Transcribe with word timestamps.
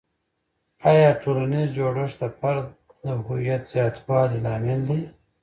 آیا 0.91 1.09
ټولنیز 1.21 1.69
جوړښت 1.77 2.17
د 2.21 2.23
فرد 2.39 2.65
د 3.05 3.07
هویت 3.25 3.63
زیاتوالي 3.73 4.39
لامل 4.45 4.79
دی؟ 4.89 5.01